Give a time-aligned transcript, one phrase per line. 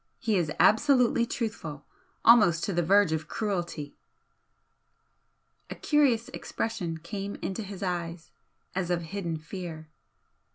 [0.17, 1.85] He is absolutely truthful
[2.25, 3.95] almost to the verge of cruelty!"
[5.69, 8.31] A curious expression came into his eyes,
[8.73, 9.89] as of hidden fear.